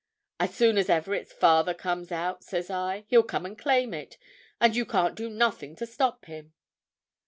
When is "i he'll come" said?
2.71-3.45